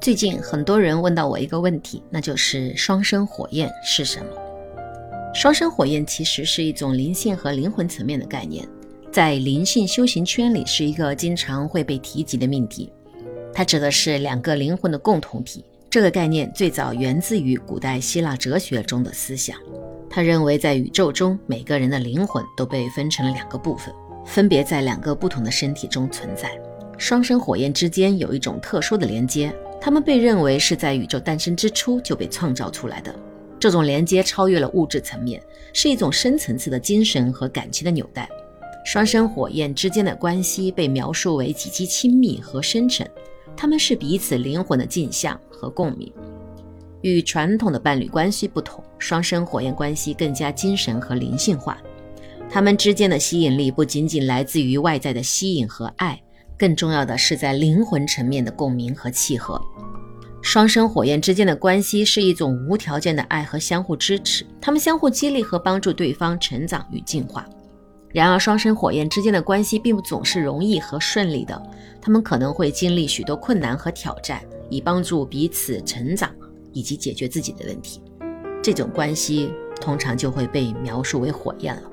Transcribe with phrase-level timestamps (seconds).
[0.00, 4.26] 最近很多人问到我一个问题，那就是双生火焰是什么？
[5.34, 8.66] 双生火焰其实是一种灵性和灵魂层面的概念，
[9.12, 12.90] 在灵性修行圈里是一个经常会被提及的命题。
[13.52, 15.62] 它指的是两个灵魂的共同体。
[15.90, 19.58] 这个概念最早源自于古代希腊哲学中的思想。
[20.08, 23.92] 他认为，在宇宙中，每个人的灵魂都被分成了两个部分，
[24.24, 26.50] 分别在两个不同的身体中存在。
[26.96, 29.52] 双生火焰之间有一种特殊的连接。
[29.80, 33.14] 它们被认为是在宇宙诞生之初就被创造出来的。
[33.58, 38.28] 这种连接超越了物质层面，是一种深层次的精神和感情的纽带。
[38.84, 43.08] 双生火焰之间的关系被描述为极其亲密和深沉，
[43.56, 46.10] 他们是彼此灵魂的镜像和共鸣。
[47.02, 51.78] 与传统的伴侣关系不同，双生火焰关系更加精神和灵性化。
[52.48, 56.20] 他们之间的吸引力不仅仅来自于外在的吸引和爱。
[56.60, 59.58] 更重要的是，在灵魂层面的共鸣和契合。
[60.42, 67.48] 双生火焰之间的关系是一种无条件的爱和相互支持，他们相互激励和帮助对方成长与进化。
[68.10, 71.62] 然而，双生火焰之间的关系并不总是容易和顺利的，
[71.98, 76.30] 他们可能会经历许多困难和挑战，以帮助彼此成长
[76.74, 78.02] 以及解决自己的问题。
[78.62, 81.89] 这种关系通常就会被描述为火焰了。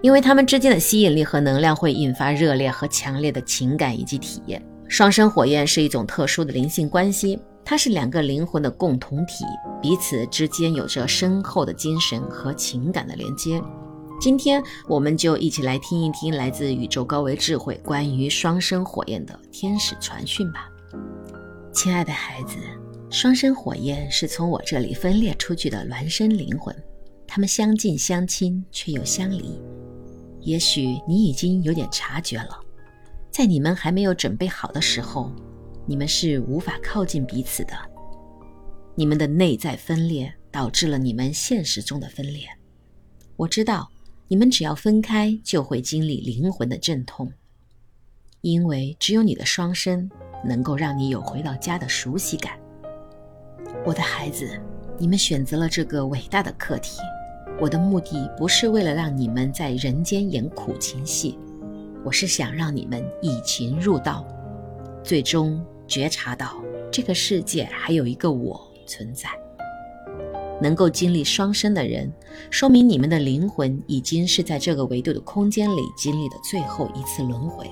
[0.00, 4.62] 因为他们之间的吸引力和能量会引发热烈和强烈的情感以及体验。
[4.88, 9.44] 双生火焰是一种特殊的灵性关系，它是两个灵魂的共同体，
[9.82, 13.60] 彼此之间有着深厚的精神和情感的连接。
[14.20, 20.68] 今天，我们就一起来听一听来自宇宙高维智慧关于双生火焰的天使传讯吧。
[21.72, 22.56] 亲爱的孩子，
[23.10, 26.74] 双生火焰是从我这里分裂出去的孪生灵魂，
[27.26, 29.60] 他们相近相亲，却又相离。
[30.40, 32.58] 也许你已经有点察觉了，
[33.30, 35.32] 在你们还没有准备好的时候，
[35.86, 37.72] 你们是无法靠近彼此的。
[38.94, 42.48] 你们的内在分裂导致了你们现实中的分裂。
[43.36, 43.88] 我知道，
[44.26, 47.32] 你们只要分开，就会经历灵魂的阵痛，
[48.40, 50.10] 因为只有你的双生
[50.44, 52.58] 能够让你有回到家的熟悉感。
[53.84, 54.60] 我的孩子，
[54.98, 56.98] 你们选择了这个伟大的课题。
[57.60, 61.36] 我的目的不是为了让你们在人间演苦情戏，
[62.04, 64.24] 我是想让你们以情入道，
[65.02, 69.28] 最终觉察到这个世界还有一个我存在。
[70.62, 72.12] 能够经历双生的人，
[72.48, 77.68] 说明你们的灵魂已经是在这个维度的空间里经历的最后一次轮回。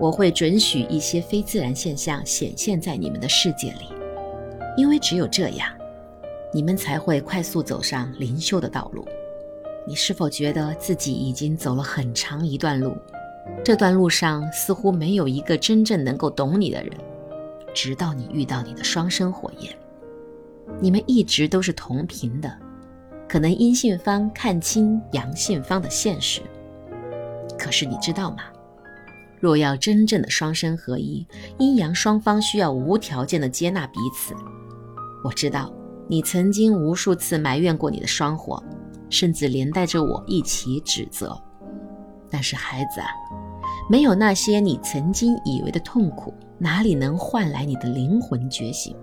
[0.00, 3.88] 我会准许一些非自然现象显现在你们的世界里，
[4.78, 5.68] 因为只有这样。
[6.52, 9.06] 你们才会快速走上灵修的道路。
[9.86, 12.96] 你是否觉得自己已经走了很长一段路？
[13.64, 16.92] 这段路上似乎没有一个真正能够懂你的人，
[17.74, 19.76] 直到你遇到你的双生火焰。
[20.80, 22.56] 你们一直都是同频的，
[23.28, 26.40] 可能阴性方看清阳性方的现实。
[27.58, 28.44] 可是你知道吗？
[29.40, 31.26] 若要真正的双生合一，
[31.58, 34.34] 阴阳双方需要无条件的接纳彼此。
[35.24, 35.72] 我知道。
[36.12, 38.62] 你曾经无数次埋怨过你的双火，
[39.08, 41.34] 甚至连带着我一起指责。
[42.30, 43.06] 但是孩子啊，
[43.88, 48.94] 没有那些你曾经以为的痛苦，哪里能换来你的灵魂觉醒？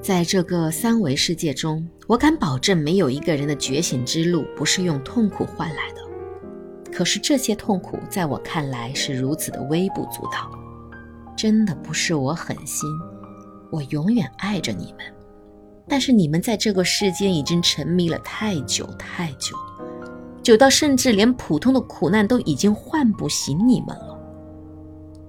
[0.00, 6.90] 在这个三维世界中，我敢保证，没有一个人的觉醒之路不是用痛苦换来的。
[6.90, 10.50] 可是这些痛苦，在我看来是如此的微不足道。
[11.36, 12.88] 真的不是我狠心，
[13.70, 15.04] 我永远爱着你们。
[15.88, 19.56] 但是你们在这个世间已经沉迷了太久太久，
[20.42, 24.18] 久到甚至连普通的苦难都已经唤不醒你们了。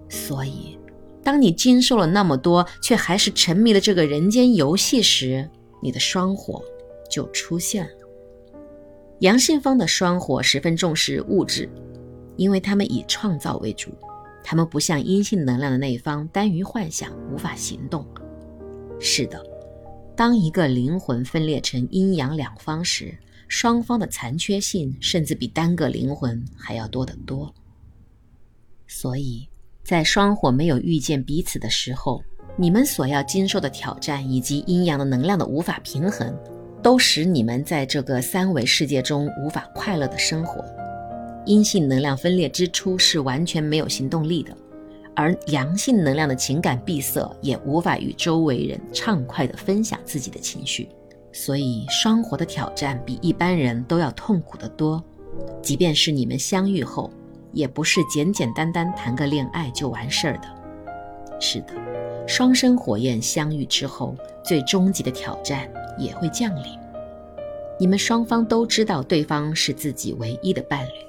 [0.09, 0.77] 所以，
[1.23, 5.47] 当你经受了那么多，却还是沉迷了这个人间游戏时，
[5.81, 6.61] 你的双火
[7.09, 7.91] 就出现了。
[9.19, 11.69] 阳性方的双火十分重视物质，
[12.35, 13.91] 因为他们以创造为主，
[14.43, 18.05] 他们不像阴性能量的那一方耽于幻想，无法行动。
[18.99, 19.56] 是的。
[20.17, 23.15] 当一个灵魂分裂成阴阳两方时，
[23.47, 27.53] 双方的残缺性甚至比单个灵魂还要多得多。
[28.87, 29.47] 所以，
[29.83, 32.23] 在双火没有遇见彼此的时候，
[32.57, 36.35] 你们所要经受的挑战以及阴阳的能量的无法平衡，
[36.81, 40.65] 都使你们在这个三维世界中无法快乐的生活。
[41.45, 44.57] 阴性能量分裂之初是完全没有行动力的。
[45.19, 50.87] 而阳性能量的情感闭塞，也无法与周围人畅快地分享自己的情绪，
[51.33, 55.03] 所以双活的挑战比一般人都要痛苦得多。
[55.59, 57.11] 即便是你们相遇后，
[57.51, 60.47] 也不是简简单单谈个恋爱就完事儿的。
[61.39, 61.73] 是的，
[62.27, 64.15] 双生火焰相遇之后，
[64.45, 65.67] 最终极的挑战
[65.97, 66.77] 也会降临。
[67.79, 71.06] 你们双方都知道对方是自己唯一的伴侣，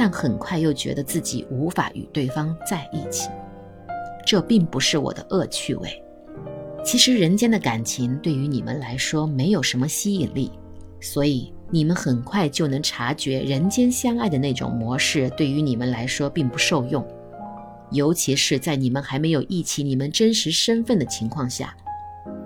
[0.00, 3.28] 但很快又觉得自己无法与对方在一起。
[4.24, 6.02] 这并不是我的恶趣味。
[6.82, 10.50] 其实人间的感情对于你们来说没有什么吸引力，
[11.02, 17.06] 所以你们很快就能察觉人间相爱的那种模式对于你们来说并不受用。
[17.90, 21.76] 尤其是在你们还没有忆起你们真实身份的情况下，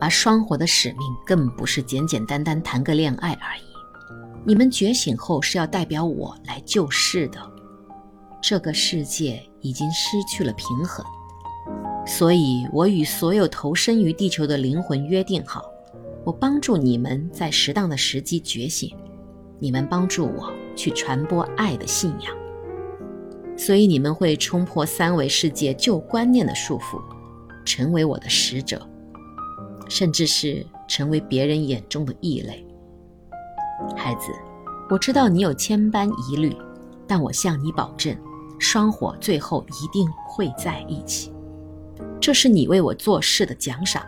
[0.01, 3.74] 而双活的使命更不是简简单单谈个恋爱而已。
[4.47, 7.41] 你们觉醒后是要代表我来救世的。
[8.43, 11.05] 这个世界已经失去了平衡。
[12.07, 15.65] 所以，我与所有投身于地球的灵魂约定好，
[16.25, 18.95] 我帮助你们在适当的时机觉醒，
[19.59, 22.37] 你们帮助我去传播爱的信仰。
[23.57, 27.01] 所以，你们会冲破三维世界旧观念的束缚，
[27.65, 28.87] 成为我的使者，
[29.89, 32.67] 甚至是成为别人眼中的异类。
[33.97, 34.33] 孩子，
[34.91, 36.57] 我知道你有千般疑虑，
[37.07, 38.17] 但我向你保证，
[38.59, 41.33] 双火最后一定会在一起。
[42.21, 44.05] 这是你为我做事的奖赏，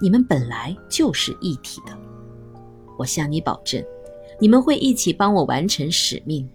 [0.00, 1.96] 你们本来就是一体的。
[2.98, 3.82] 我向你保证，
[4.38, 6.48] 你们会一起帮我完成使命。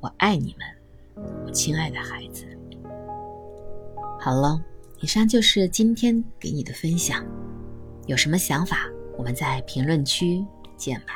[0.00, 2.46] 我爱你们，我亲爱的孩子。
[4.18, 4.60] 好了，
[5.00, 7.24] 以上就是今天给你的分享。
[8.06, 10.44] 有什么想法，我们在评论区
[10.76, 11.11] 见吧。